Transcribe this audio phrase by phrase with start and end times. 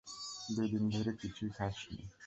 [0.49, 2.03] দুই দিন ধরে কিছুই খাস নি।